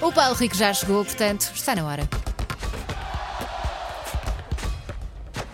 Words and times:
O 0.00 0.12
Paulo 0.12 0.34
Rico 0.34 0.54
já 0.56 0.72
chegou, 0.72 1.04
portanto, 1.04 1.50
está 1.54 1.74
na 1.74 1.84
hora. 1.84 2.08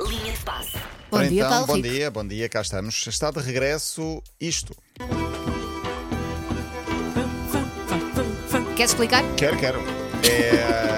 Linha 0.00 0.32
de 0.32 0.38
passe. 0.40 0.72
Bom 1.10 1.18
Ora, 1.18 1.28
dia, 1.28 1.40
então, 1.40 1.50
Paulo 1.50 1.66
bom 1.66 1.74
Rico. 1.74 1.88
dia, 1.88 2.10
bom 2.10 2.26
dia, 2.26 2.48
cá 2.48 2.60
estamos. 2.60 3.06
Está 3.06 3.30
de 3.30 3.40
regresso 3.40 4.22
isto. 4.40 4.74
Queres 8.76 8.90
explicar? 8.92 9.22
Quero, 9.36 9.56
quero. 9.58 9.80
É 10.28 10.91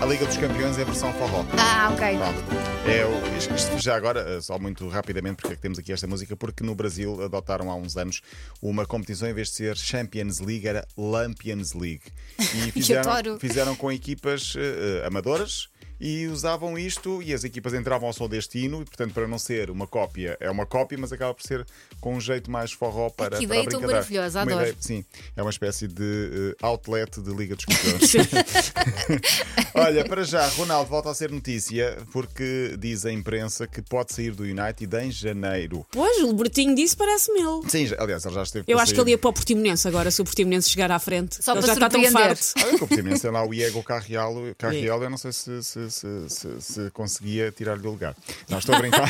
a 0.00 0.06
Liga 0.06 0.24
dos 0.26 0.36
Campeões 0.36 0.78
em 0.78 0.84
versão 0.84 1.12
forró. 1.14 1.44
Ah, 1.58 1.90
ok. 1.92 2.16
Pronto. 2.16 2.68
É, 2.86 3.36
isto- 3.54 3.78
já 3.78 3.96
agora, 3.96 4.20
eh, 4.20 4.40
só 4.40 4.58
muito 4.58 4.88
rapidamente, 4.88 5.36
porque 5.36 5.52
é 5.52 5.56
que 5.56 5.62
temos 5.62 5.78
aqui 5.78 5.92
esta 5.92 6.06
música, 6.06 6.36
porque 6.36 6.62
no 6.64 6.74
Brasil 6.74 7.22
adotaram 7.22 7.70
há 7.70 7.74
uns 7.74 7.96
anos 7.96 8.20
uma 8.62 8.86
competição, 8.86 9.28
em 9.28 9.34
vez 9.34 9.48
de 9.48 9.54
ser 9.54 9.76
Champions 9.76 10.38
League, 10.40 10.66
era 10.66 10.86
Lampions 10.96 11.74
League. 11.74 12.02
E 12.38 12.70
fizeram, 12.72 13.38
fizeram 13.38 13.76
com 13.76 13.90
equipas 13.92 14.54
eh, 14.56 15.04
amadoras 15.06 15.68
e 16.00 16.26
usavam 16.26 16.78
isto 16.78 17.22
e 17.22 17.32
as 17.34 17.44
equipas 17.44 17.74
entravam 17.74 18.06
ao 18.08 18.12
som 18.12 18.28
deste 18.28 18.58
hino 18.58 18.82
e, 18.82 18.84
portanto, 18.84 19.12
para 19.12 19.26
não 19.26 19.38
ser 19.38 19.70
uma 19.70 19.86
cópia, 19.86 20.36
é 20.40 20.50
uma 20.50 20.64
cópia, 20.66 20.96
mas 20.98 21.12
acaba 21.12 21.34
por 21.34 21.42
ser 21.42 21.66
com 22.00 22.14
um 22.16 22.20
jeito 22.20 22.50
mais 22.50 22.72
forró 22.72 23.10
para, 23.10 23.36
Que 23.38 23.46
para 23.46 23.56
ideia 23.56 23.60
a 23.60 23.64
tão 23.64 23.80
brincadeira. 23.80 23.92
maravilhosa, 23.94 24.40
adoro. 24.42 24.60
ideia- 24.60 24.76
sim, 24.80 25.04
é 25.36 25.42
uma 25.42 25.50
espécie 25.50 25.88
de 25.88 26.54
eh, 26.60 26.66
outlet 26.66 27.20
de 27.20 27.30
Liga 27.34 27.56
dos 27.56 27.64
Campeões. 27.64 28.12
Olha, 29.74 30.04
para 30.04 30.24
já, 30.24 30.46
Ronaldo 30.48 30.88
volta 30.90 31.10
a 31.10 31.14
ser 31.14 31.30
notícia 31.30 31.98
porque 32.12 32.74
diz 32.78 33.04
a 33.04 33.12
imprensa 33.12 33.66
que 33.66 33.80
pode 33.82 34.12
sair 34.12 34.32
do 34.32 34.42
United 34.42 34.94
em 34.96 35.10
janeiro. 35.10 35.86
Pois, 35.90 36.22
o 36.22 36.32
Bertinho 36.32 36.74
disse 36.74 36.96
parece-me 36.96 37.40
ele. 37.40 37.68
Sim, 37.68 37.94
aliás, 37.98 38.24
ele 38.24 38.34
já 38.34 38.42
esteve 38.42 38.64
Eu 38.66 38.76
para 38.76 38.82
acho 38.82 38.92
que 38.92 38.96
sair. 38.96 39.04
ele 39.04 39.10
ia 39.12 39.18
para 39.18 39.30
o 39.30 39.32
Portimonense 39.32 39.86
agora, 39.88 40.10
se 40.10 40.20
o 40.20 40.24
Portimonense 40.24 40.70
chegar 40.70 40.90
à 40.90 40.98
frente. 40.98 41.42
Só 41.42 41.52
ele 41.52 41.60
para 41.60 41.66
já 41.68 41.72
está 41.74 41.88
tão 41.88 42.02
farto. 42.10 42.44
Olha 42.56 42.68
que 42.70 42.74
o 42.76 42.78
Portimonense 42.88 43.22
tem 43.22 43.30
lá 43.30 43.44
o 43.44 43.50
Diego 43.50 43.82
Carrial, 43.82 44.34
Carrial 44.56 45.02
eu 45.02 45.10
não 45.10 45.16
sei 45.18 45.32
se, 45.32 45.62
se, 45.62 45.87
se, 45.90 46.28
se- 46.30 46.60
se 46.60 46.90
conseguia 46.90 47.50
tirar-lhe 47.52 47.86
o 47.86 47.90
lugar. 47.90 48.14
Não, 48.48 48.58
estou 48.58 48.74
a 48.74 48.78
brincar. 48.78 49.08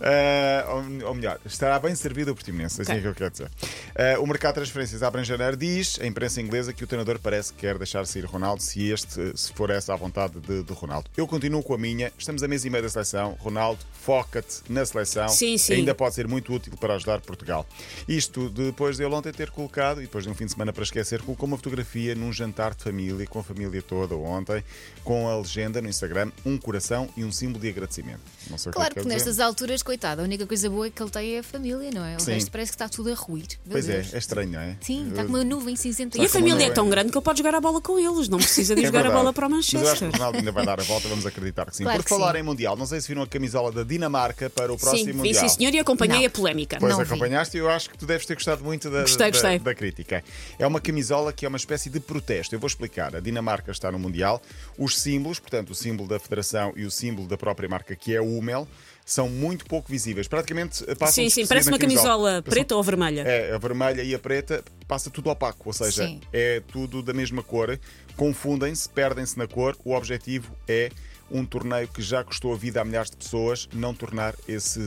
Eh, 0.00 0.64
ou, 1.02 1.08
ou 1.08 1.14
melhor, 1.14 1.38
estará 1.44 1.78
bem 1.78 1.94
servido 1.94 2.32
o 2.32 2.34
Portimonense, 2.34 2.80
assim 2.82 2.92
é 2.92 3.00
que 3.00 3.06
eu 3.06 3.14
quero 3.14 3.30
dizer. 3.30 3.50
Eh, 3.94 4.18
o 4.18 4.26
mercado 4.26 4.54
de 4.54 4.60
transferências 4.60 5.02
abre 5.02 5.20
em 5.20 5.24
janeiro, 5.24 5.56
diz 5.56 5.98
a 6.00 6.06
imprensa 6.06 6.40
inglesa 6.40 6.72
que 6.72 6.84
o 6.84 6.86
treinador 6.86 7.18
parece 7.18 7.52
que 7.52 7.60
quer 7.60 7.76
deixar 7.78 8.06
sair 8.06 8.24
Ronaldo 8.24 8.62
se 8.62 8.90
este, 8.90 9.36
se 9.36 9.52
for 9.52 9.70
essa 9.70 9.92
a 9.92 9.96
vontade 9.96 10.40
de, 10.40 10.62
de 10.62 10.72
Ronaldo. 10.72 11.10
Eu 11.16 11.26
continuo 11.26 11.62
com 11.62 11.74
a 11.74 11.78
minha, 11.78 12.12
estamos 12.18 12.42
a 12.42 12.48
mês 12.48 12.64
e 12.64 12.70
meio 12.70 12.82
da 12.82 12.88
seleção, 12.88 13.36
Ronaldo, 13.40 13.80
foca-te 14.02 14.60
na 14.68 14.84
seleção, 14.84 15.28
Sim, 15.28 15.58
sim. 15.58 15.74
ainda 15.74 15.94
pode 15.94 16.14
ser 16.14 16.26
muito 16.26 16.52
útil 16.54 16.72
para 16.78 16.94
ajudar 16.94 17.20
Portugal. 17.20 17.66
Isto 18.08 18.48
depois 18.50 18.96
de 18.96 19.04
ele 19.04 19.14
ontem 19.14 19.32
ter 19.32 19.50
colocado, 19.50 19.98
e 20.00 20.04
depois 20.04 20.24
de 20.24 20.30
um 20.30 20.34
fim 20.34 20.46
de 20.46 20.52
semana 20.52 20.72
para 20.72 20.82
esquecer, 20.82 21.22
colocou 21.22 21.46
uma 21.46 21.56
fotografia 21.56 22.14
num 22.14 22.32
jantar 22.32 22.74
de 22.74 22.82
família, 22.84 23.26
com 23.26 23.38
a 23.40 23.42
família 23.44 23.82
toda 23.82 24.14
ontem, 24.16 24.64
com 25.04 25.28
a 25.28 25.39
legenda 25.40 25.80
no 25.82 25.88
Instagram, 25.88 26.30
um 26.44 26.56
coração 26.58 27.08
e 27.16 27.24
um 27.24 27.32
símbolo 27.32 27.60
de 27.60 27.68
agradecimento. 27.68 28.20
Não 28.48 28.56
sei 28.58 28.70
o 28.70 28.72
Claro 28.74 28.90
que, 28.90 28.94
que 28.94 29.00
é 29.00 29.02
que 29.02 29.08
quer 29.08 29.14
dizer. 29.16 29.26
nestas 29.28 29.40
alturas, 29.44 29.82
coitado, 29.82 30.20
a 30.20 30.24
única 30.24 30.46
coisa 30.46 30.68
boa 30.70 30.88
que 30.90 31.02
ele 31.02 31.10
tem 31.10 31.34
é 31.34 31.38
a 31.40 31.42
família, 31.42 31.90
não 31.92 32.04
é? 32.04 32.16
O 32.16 32.20
Sim. 32.20 32.32
resto 32.32 32.50
parece 32.50 32.70
que 32.72 32.74
está 32.76 32.88
tudo 32.88 33.10
a 33.10 33.14
ruir. 33.14 33.46
Meu 33.64 33.72
Pois 33.72 33.88
é, 33.88 34.00
Deus. 34.00 34.14
é 34.14 34.18
estranho, 34.18 34.50
não 34.50 34.60
é? 34.60 34.76
Sim, 34.80 35.08
está 35.10 35.22
com 35.24 35.28
uma 35.30 35.44
nuvem 35.44 35.76
cinzenta. 35.76 36.18
e 36.20 36.24
a 36.24 36.28
família 36.28 36.64
é 36.64 36.68
é? 36.68 36.70
tão 36.72 36.88
grande 36.88 37.10
que 37.10 37.18
ele 37.18 37.24
pode 37.24 37.38
jogar 37.38 37.54
a 37.54 37.60
bola 37.60 37.80
com 37.80 37.98
eles, 37.98 38.28
não 38.28 38.38
precisa 38.38 38.74
de 38.74 38.82
É 38.84 38.86
jogar 38.86 39.06
a 39.06 39.10
bola 39.10 39.32
para 39.32 39.46
o 39.46 39.50
Mas 39.50 39.72
eu 39.72 39.80
acho 39.80 39.86
que 39.98 40.04
Manchester. 40.04 40.08
o 40.08 40.12
Ronaldo 40.12 40.38
ainda 40.38 40.52
vai 40.52 40.66
dar 40.66 40.80
a 40.80 40.82
volta, 40.82 41.08
vamos 41.08 41.26
acreditar 41.26 41.66
que 41.70 41.76
sim. 41.76 41.84
Claro 41.84 41.98
Por 41.98 42.04
que 42.04 42.08
falar 42.10 42.32
sim. 42.34 42.38
em 42.40 42.42
Mundial, 42.42 42.76
não 42.76 42.86
sei 42.86 43.00
se 43.00 43.08
viram 43.08 43.22
a 43.22 43.26
camisola 43.26 43.70
da 43.72 43.82
Dinamarca 43.82 44.48
para 44.50 44.72
o 44.72 44.78
próximo 44.78 45.04
Sim, 45.04 45.12
vi, 45.12 45.16
Mundial. 45.18 45.48
sim, 45.48 45.56
senhor, 45.56 45.74
e 45.74 45.78
acompanhei 45.78 46.20
Não. 46.20 46.26
a 46.26 46.30
polémica. 46.30 46.76
Pois 46.80 46.92
Não 46.92 46.98
vi. 46.98 47.04
acompanhaste 47.04 47.56
e 47.56 47.60
eu 47.60 47.70
acho 47.70 47.90
que 47.90 47.98
tu 47.98 48.06
deves 48.06 48.26
ter 48.26 48.34
gostado 48.34 48.64
muito 48.64 48.90
da, 48.90 49.02
Gostei, 49.02 49.30
da- 49.30 49.38
gostei. 49.38 49.58
da 49.58 49.74
crítica. 49.74 50.24
É 50.58 50.66
uma 50.66 50.80
camisola 50.80 51.32
que 51.32 51.44
é 51.44 51.48
uma 51.48 51.56
espécie 51.58 51.88
de 51.90 52.00
protesto. 52.00 52.54
Eu 52.54 52.58
vou 52.58 52.66
explicar. 52.68 53.14
A 53.14 53.20
Dinamarca 53.20 53.70
está 53.70 53.90
no 53.92 53.98
Mundial. 53.98 54.42
Os 54.78 54.98
símbolos, 54.98 55.29
portanto, 55.38 55.70
o 55.70 55.74
símbolo 55.74 56.08
da 56.08 56.18
Federação 56.18 56.72
e 56.76 56.84
o 56.84 56.90
símbolo 56.90 57.28
da 57.28 57.36
própria 57.36 57.68
marca, 57.68 57.94
que 57.94 58.14
é 58.14 58.20
o 58.20 58.38
Hummel, 58.38 58.66
são 59.04 59.28
muito 59.28 59.64
pouco 59.66 59.90
visíveis. 59.90 60.28
Praticamente 60.28 60.84
eh, 60.86 60.94
passam 60.94 61.24
Sim, 61.24 61.30
sim, 61.30 61.46
parece 61.46 61.68
uma 61.68 61.78
camisola 61.78 62.42
preta 62.42 62.76
ou 62.76 62.82
vermelha. 62.82 63.22
é, 63.22 63.52
a 63.52 63.58
vermelha 63.58 64.02
e 64.02 64.14
a 64.14 64.18
preta 64.18 64.62
passa 64.86 65.10
tudo 65.10 65.30
opaco, 65.30 65.62
ou 65.68 65.72
seja, 65.72 66.06
Sim. 66.06 66.20
é 66.32 66.60
tudo 66.68 67.02
da 67.02 67.12
mesma 67.12 67.42
cor, 67.42 67.78
confundem-se, 68.16 68.88
perdem-se 68.88 69.36
na 69.38 69.46
cor. 69.46 69.76
O 69.84 69.94
objetivo 69.94 70.54
é 70.68 70.90
um 71.30 71.44
torneio 71.44 71.88
que 71.88 72.02
já 72.02 72.24
custou 72.24 72.52
a 72.52 72.56
vida 72.56 72.80
a 72.80 72.84
milhares 72.84 73.10
de 73.10 73.16
pessoas, 73.16 73.68
não 73.72 73.94
tornar 73.94 74.34
esse, 74.48 74.80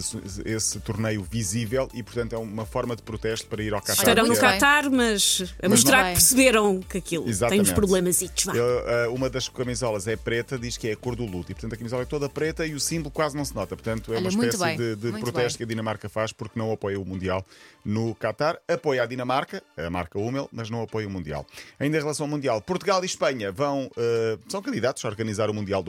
esse 0.45 0.79
torneio 0.79 1.23
visível 1.23 1.89
e, 1.93 2.03
portanto, 2.03 2.33
é 2.33 2.37
uma 2.37 2.65
forma 2.65 2.95
de 2.95 3.01
protesto 3.01 3.47
para 3.47 3.61
ir 3.63 3.73
ao 3.73 3.81
Qatar. 3.81 3.95
Estarão 3.97 4.23
no 4.25 4.33
bem. 4.33 4.41
Qatar, 4.41 4.89
mas 4.89 5.53
a 5.61 5.69
Mas 5.69 5.71
mostrar 5.71 5.97
não 5.97 6.03
que 6.03 6.09
é. 6.09 6.13
perceberam 6.13 6.81
que 6.81 6.97
aquilo 6.97 7.29
Exatamente. 7.29 7.63
tem 7.65 7.71
uns 7.71 7.75
problemas. 7.75 8.21
Eh, 8.21 9.07
uma 9.09 9.29
das 9.29 9.47
camisolas 9.49 10.07
é 10.07 10.15
preta, 10.15 10.57
diz 10.57 10.77
que 10.77 10.87
é 10.87 10.93
a 10.93 10.95
cor 10.97 11.15
do 11.15 11.25
luto, 11.25 11.51
e 11.51 11.55
portanto 11.55 11.73
a 11.73 11.77
camisola 11.77 12.03
é 12.03 12.05
toda 12.05 12.29
preta 12.29 12.65
e 12.65 12.73
o 12.73 12.79
símbolo 12.79 13.11
quase 13.11 13.35
não 13.35 13.45
se 13.45 13.55
nota. 13.55 13.75
Portanto, 13.75 14.13
é 14.13 14.17
Olha, 14.17 14.29
uma 14.29 14.45
espécie 14.45 14.63
bem, 14.63 14.77
de, 14.77 14.95
de 14.95 15.11
protesto 15.19 15.33
bem. 15.33 15.57
que 15.57 15.63
a 15.63 15.65
Dinamarca 15.67 16.09
faz 16.09 16.31
porque 16.31 16.57
não 16.57 16.71
apoia 16.71 16.99
o 16.99 17.05
Mundial 17.05 17.45
no 17.83 18.15
Qatar. 18.15 18.57
Apoia 18.67 19.03
a 19.03 19.05
Dinamarca, 19.05 19.63
a 19.77 19.89
marca 19.89 20.17
Hummel, 20.19 20.49
mas 20.51 20.69
não 20.69 20.81
apoia 20.81 21.07
o 21.07 21.09
Mundial. 21.09 21.45
Ainda 21.79 21.97
em 21.97 21.99
relação 21.99 22.25
ao 22.25 22.29
Mundial, 22.29 22.61
Portugal 22.61 23.01
e 23.03 23.05
Espanha 23.05 23.51
vão, 23.51 23.89
eh, 23.97 24.37
são 24.47 24.61
candidatos 24.61 25.03
a 25.05 25.07
organizar 25.07 25.49
o 25.49 25.53
Mundial 25.53 25.83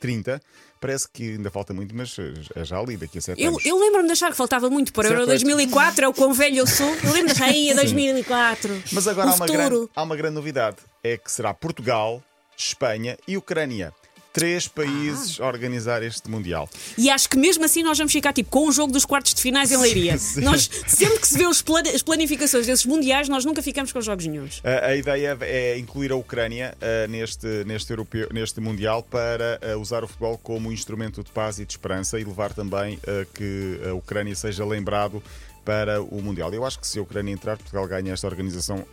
2030. 0.00 0.40
Parece 0.80 1.08
que 1.12 1.34
ainda 1.34 1.50
falta 1.50 1.72
muito, 1.72 1.94
mas 1.94 2.16
é 2.56 2.64
já 2.64 2.78
ali, 2.78 2.96
daqui 2.96 3.18
a 3.18 3.20
sete 3.20 3.40
Eu, 3.40 3.50
anos. 3.52 3.64
eu 3.64 3.78
lembro-me 3.78 4.06
de 4.08 4.12
achar 4.12 4.30
que 4.30 4.36
faltava 4.36 4.68
muito 4.68 4.92
para 4.92 5.04
o 5.04 5.12
Euro 5.12 5.26
Certo. 5.26 5.28
2004, 5.28 6.04
é 6.04 6.08
o 6.08 6.12
quão 6.12 6.32
velho 6.34 6.58
eu 6.58 6.66
sou. 6.66 6.88
Eu 7.04 7.12
lembro 7.12 7.26
de 7.28 7.32
achar 7.32 7.44
aí, 7.46 7.72
2004. 7.74 8.82
Mas 8.92 9.06
agora 9.06 9.30
há 9.30 9.34
uma, 9.34 9.46
grande, 9.46 9.88
há 9.94 10.02
uma 10.02 10.16
grande 10.16 10.34
novidade: 10.34 10.78
é 11.04 11.16
que 11.16 11.30
será 11.30 11.54
Portugal, 11.54 12.22
Espanha 12.56 13.16
e 13.28 13.36
Ucrânia. 13.36 13.92
Três 14.32 14.66
países 14.66 15.38
Ah. 15.40 15.44
a 15.44 15.46
organizar 15.48 16.02
este 16.02 16.30
Mundial. 16.30 16.68
E 16.96 17.10
acho 17.10 17.28
que 17.28 17.36
mesmo 17.36 17.64
assim 17.64 17.82
nós 17.82 17.98
vamos 17.98 18.12
ficar 18.12 18.32
tipo 18.32 18.48
com 18.50 18.66
o 18.68 18.72
jogo 18.72 18.92
dos 18.92 19.04
quartos 19.04 19.34
de 19.34 19.42
finais 19.42 19.70
em 19.70 19.76
Leiria. 19.76 20.16
Nós, 20.42 20.70
sempre 20.86 21.18
que 21.20 21.28
se 21.28 21.36
vê 21.38 21.46
os 21.46 21.60
plane- 21.60 21.90
as 21.90 22.02
planificações 22.02 22.66
desses 22.66 22.86
mundiais, 22.86 23.28
nós 23.28 23.44
nunca 23.44 23.62
ficamos 23.62 23.92
com 23.92 24.00
jogos 24.00 24.26
nenhuns. 24.26 24.60
A, 24.64 24.86
a 24.86 24.96
ideia 24.96 25.36
é 25.42 25.78
incluir 25.78 26.12
a 26.12 26.16
Ucrânia 26.16 26.74
ah, 26.80 27.06
neste, 27.08 27.46
neste, 27.64 27.90
europeu, 27.90 28.28
neste 28.32 28.60
Mundial 28.60 29.02
para 29.02 29.58
ah, 29.62 29.76
usar 29.76 30.02
o 30.04 30.08
futebol 30.08 30.38
como 30.38 30.72
instrumento 30.72 31.22
de 31.22 31.30
paz 31.30 31.58
e 31.58 31.64
de 31.66 31.72
esperança 31.72 32.18
e 32.18 32.24
levar 32.24 32.52
também 32.54 32.98
a 33.06 33.24
que 33.34 33.80
a 33.88 33.92
Ucrânia 33.94 34.34
seja 34.34 34.64
lembrado 34.64 35.22
para 35.64 36.02
o 36.02 36.20
Mundial. 36.22 36.52
Eu 36.52 36.64
acho 36.64 36.78
que 36.78 36.86
se 36.86 36.98
a 36.98 37.02
Ucrânia 37.02 37.32
entrar, 37.32 37.56
Portugal 37.56 37.86
ganha 37.86 38.12
esta 38.12 38.26
organização 38.26 38.84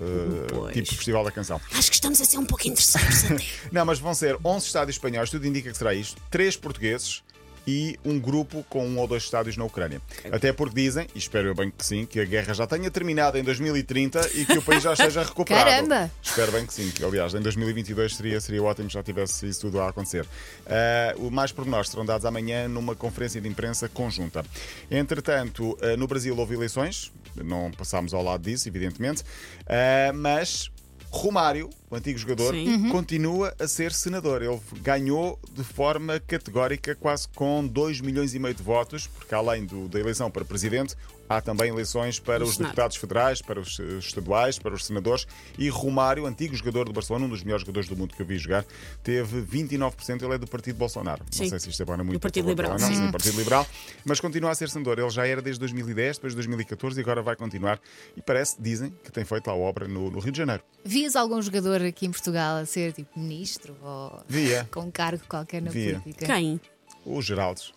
Pois. 0.49 0.73
tipo 0.73 0.87
Festival 0.95 1.23
da 1.23 1.31
Canção. 1.31 1.59
Acho 1.73 1.89
que 1.89 1.95
estamos 1.95 2.21
a 2.21 2.25
ser 2.25 2.37
um 2.37 2.45
pouco 2.45 2.67
interessantes 2.67 3.25
até. 3.25 3.45
Não, 3.71 3.85
mas 3.85 3.99
vão 3.99 4.13
ser 4.13 4.37
11 4.43 4.65
estádios 4.65 4.95
espanhóis, 4.95 5.29
tudo 5.29 5.45
indica 5.47 5.71
que 5.71 5.77
será 5.77 5.93
isto, 5.93 6.21
3 6.29 6.55
portugueses 6.57 7.23
e 7.69 7.99
um 8.03 8.19
grupo 8.19 8.65
com 8.67 8.83
um 8.87 8.97
ou 8.97 9.07
dois 9.07 9.21
estádios 9.21 9.55
na 9.55 9.63
Ucrânia. 9.63 10.01
Até 10.31 10.51
porque 10.51 10.81
dizem, 10.81 11.07
e 11.13 11.19
espero 11.19 11.49
eu 11.49 11.53
bem 11.53 11.69
que 11.69 11.85
sim, 11.85 12.03
que 12.03 12.19
a 12.19 12.25
guerra 12.25 12.51
já 12.51 12.65
tenha 12.65 12.89
terminado 12.89 13.37
em 13.37 13.43
2030 13.43 14.31
e 14.33 14.43
que 14.43 14.57
o 14.57 14.61
país 14.61 14.81
já 14.81 14.93
esteja 14.93 15.21
recuperado. 15.21 15.69
Caramba! 15.69 16.11
Espero 16.23 16.51
bem 16.51 16.65
que 16.65 16.73
sim. 16.73 16.89
que, 16.89 17.05
Aliás, 17.05 17.35
em 17.35 17.41
2022 17.41 18.15
seria, 18.15 18.41
seria 18.41 18.63
ótimo 18.63 18.89
se 18.89 18.95
já 18.95 19.03
tivesse 19.03 19.47
isso 19.47 19.61
tudo 19.61 19.79
a 19.79 19.89
acontecer. 19.89 20.25
Ah, 20.65 21.13
o 21.17 21.29
mais 21.29 21.51
pormenores 21.51 21.91
serão 21.91 22.03
dados 22.03 22.25
amanhã 22.25 22.67
numa 22.67 22.95
conferência 22.95 23.39
de 23.39 23.47
imprensa 23.47 23.87
conjunta. 23.87 24.43
Entretanto, 24.89 25.77
ah, 25.79 25.95
no 25.95 26.07
Brasil 26.07 26.35
houve 26.35 26.55
eleições, 26.55 27.11
não 27.35 27.69
passámos 27.71 28.15
ao 28.15 28.23
lado 28.23 28.41
disso, 28.41 28.67
evidentemente, 28.67 29.23
ah, 29.67 30.11
mas 30.13 30.71
Romário, 31.11 31.69
o 31.89 31.95
antigo 31.95 32.17
jogador. 32.19 32.53
Uhum. 32.53 32.89
continua 32.91 33.53
a 33.59 33.67
ser 33.67 33.91
senador. 33.91 34.41
Ele 34.41 34.59
ganhou 34.81 35.39
de 35.51 35.63
forma 35.63 36.19
categórica, 36.19 36.95
quase 36.95 37.27
com 37.29 37.65
2 37.65 38.01
milhões 38.01 38.33
e 38.35 38.39
meio 38.39 38.53
de 38.53 38.61
votos, 38.63 39.07
porque 39.07 39.33
além 39.33 39.65
do- 39.65 39.87
da 39.87 39.99
eleição 39.99 40.29
para 40.29 40.43
presidente, 40.45 40.95
há 41.27 41.39
também 41.41 41.69
eleições 41.69 42.19
para 42.19 42.43
os 42.43 42.55
Senado. 42.55 42.69
deputados 42.69 42.97
federais, 42.97 43.41
para 43.41 43.59
os 43.59 43.79
eh, 43.79 43.83
estaduais, 43.99 44.57
para 44.57 44.73
os 44.73 44.85
senadores. 44.85 45.27
E 45.57 45.69
Romário, 45.69 46.25
antigo 46.25 46.55
jogador 46.55 46.85
do 46.85 46.93
Barcelona, 46.93 47.25
um 47.25 47.29
dos 47.29 47.43
melhores 47.43 47.61
jogadores 47.61 47.87
do 47.89 47.95
mundo 47.95 48.15
que 48.15 48.21
eu 48.21 48.25
vi 48.25 48.37
jogar, 48.37 48.65
teve 49.03 49.41
29%. 49.41 50.23
Ele 50.23 50.33
é 50.33 50.37
do 50.37 50.47
Partido 50.47 50.75
Bolsonaro. 50.77 51.23
Sim. 51.31 51.43
Não 51.43 51.49
sei 51.49 51.59
se 51.59 51.69
isto 51.69 51.81
é 51.83 51.85
bom, 51.85 51.95
muito 51.97 52.11
Do 52.13 52.19
Partido 52.19 52.49
Liberal, 52.49 52.77
não, 52.79 52.87
sim. 52.87 52.95
sim, 52.95 53.11
Partido 53.11 53.37
Liberal, 53.37 53.65
mas 54.05 54.19
continua 54.19 54.51
a 54.51 54.55
ser 54.55 54.69
senador. 54.69 54.97
Ele 54.99 55.09
já 55.09 55.25
era 55.27 55.41
desde 55.41 55.59
2010, 55.59 56.17
depois 56.17 56.33
de 56.33 56.37
2014 56.37 56.99
e 56.99 57.01
agora 57.03 57.21
vai 57.21 57.35
continuar. 57.35 57.79
E 58.17 58.21
parece, 58.21 58.55
dizem, 58.59 58.91
que 59.03 59.11
tem 59.11 59.23
feito 59.23 59.47
lá 59.47 59.53
obra 59.55 59.87
no, 59.87 60.09
no 60.09 60.19
Rio 60.19 60.31
de 60.31 60.37
Janeiro. 60.37 60.63
Vias 60.83 61.15
algum 61.15 61.41
jogador 61.41 61.78
aqui 61.85 62.05
em 62.05 62.11
Portugal 62.11 62.57
a 62.57 62.65
ser 62.65 62.93
tipo 62.93 63.19
ministro 63.19 63.75
ou 63.81 64.21
Via. 64.27 64.67
com 64.71 64.81
um 64.81 64.91
cargo 64.91 65.23
qualquer 65.27 65.61
na 65.61 65.71
Via. 65.71 65.99
política? 65.99 66.25
Quem? 66.25 66.59
O 67.05 67.21
Geraldes. 67.21 67.73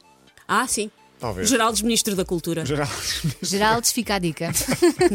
Ah, 0.46 0.66
sim. 0.66 0.90
Talvez. 1.22 1.48
Geraldes 1.48 1.82
Ministro 1.82 2.16
da 2.16 2.24
Cultura. 2.24 2.66
Geraldes. 2.66 3.22
Geraldes, 3.42 3.92
fica 3.92 4.16
a 4.16 4.18
dica. 4.18 4.50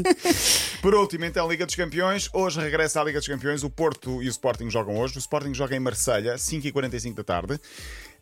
Por 0.82 0.96
último, 0.96 1.26
então, 1.26 1.50
Liga 1.50 1.66
dos 1.66 1.76
Campeões. 1.76 2.30
Hoje 2.32 2.62
regressa 2.62 3.02
à 3.02 3.04
Liga 3.04 3.20
dos 3.20 3.28
Campeões. 3.28 3.62
O 3.62 3.70
Porto 3.70 4.24
e 4.24 4.28
o 4.28 4.30
Sporting 4.30 4.70
jogam 4.70 4.98
hoje. 4.98 5.18
O 5.18 5.20
Sporting 5.20 5.54
joga 5.54 5.76
em 5.76 5.82
Marselha, 5.82 6.36
5h45 6.36 7.14
da 7.14 7.24
tarde. 7.26 7.60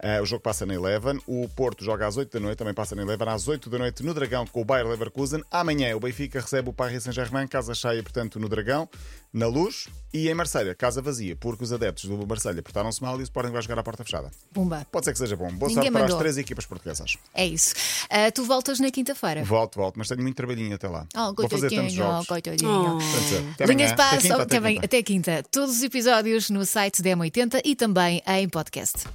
Uh, 0.05 0.21
o 0.21 0.25
jogo 0.25 0.43
passa 0.43 0.67
na 0.67 0.75
Eleven. 0.75 1.19
O 1.25 1.49
Porto 1.49 1.83
joga 1.83 2.05
às 2.05 2.15
8 2.15 2.31
da 2.31 2.39
noite, 2.39 2.57
também 2.59 2.75
passa 2.75 2.93
na 2.95 3.01
Eleven, 3.01 3.27
às 3.27 3.47
8 3.47 3.67
da 3.71 3.79
noite 3.79 4.03
no 4.03 4.13
Dragão 4.13 4.45
com 4.45 4.61
o 4.61 4.65
Bayer 4.65 4.85
Leverkusen. 4.87 5.41
Amanhã 5.49 5.95
o 5.95 5.99
Benfica 5.99 6.39
recebe 6.39 6.69
o 6.69 6.73
Paris 6.73 7.01
Saint-Germain, 7.03 7.47
casa 7.47 7.73
cheia, 7.73 8.03
portanto, 8.03 8.39
no 8.39 8.47
Dragão, 8.47 8.87
na 9.33 9.47
Luz 9.47 9.87
e 10.13 10.29
em 10.29 10.33
Marselha, 10.35 10.75
casa 10.75 11.01
vazia, 11.01 11.35
porque 11.35 11.63
os 11.63 11.73
adeptos 11.73 12.05
do 12.05 12.27
Marselha 12.27 12.61
portaram-se 12.61 13.01
mal 13.01 13.17
e 13.17 13.21
o 13.21 13.23
Sporting 13.23 13.51
vai 13.51 13.61
jogar 13.63 13.79
à 13.79 13.83
porta 13.83 14.03
fechada. 14.03 14.29
Pumba. 14.53 14.85
Pode 14.91 15.05
ser 15.05 15.11
que 15.13 15.17
seja 15.17 15.35
bom. 15.35 15.47
Boa 15.51 15.69
Ninguém 15.69 15.75
sorte 15.75 15.91
para 15.91 15.99
as 16.01 16.03
mandou. 16.03 16.19
três 16.19 16.37
equipas 16.37 16.65
portuguesas. 16.67 17.17
É 17.33 17.45
isso. 17.47 17.73
Ah, 18.09 18.31
tu 18.31 18.43
voltas 18.45 18.79
na 18.79 18.91
quinta-feira. 18.91 19.43
Volto, 19.43 19.77
volto, 19.77 19.97
mas 19.97 20.07
tenho 20.07 20.21
muito 20.21 20.35
trabalhinho 20.35 20.75
até 20.75 20.87
lá. 20.87 21.07
Oh, 21.17 21.33
Vou 21.33 21.49
fazer 21.49 21.69
tantos 21.71 21.93
jogos. 21.93 22.27
Portanto, 22.27 22.51
até 22.53 23.65
Linha 23.65 23.87
amanhã. 23.87 23.87
de 23.89 23.95
passe, 23.95 24.15
Até 24.15 24.21
quinta, 24.29 24.43
até, 24.43 24.61
quinta. 24.61 24.85
até 24.85 25.03
quinta. 25.03 25.43
Todos 25.51 25.77
os 25.77 25.83
episódios 25.83 26.49
no 26.51 26.63
site 26.63 27.01
da 27.01 27.09
M80 27.09 27.61
e 27.65 27.75
também 27.75 28.21
em 28.27 28.47
podcast. 28.47 29.05